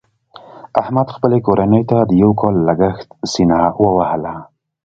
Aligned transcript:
احمد 0.81 1.07
خپلې 1.15 1.39
کورنۍ 1.47 1.83
ته 1.89 1.97
د 2.09 2.11
یو 2.21 2.31
کال 2.41 2.55
لګښت 2.67 3.09
سینه 3.31 3.59
ووهله. 3.81 4.35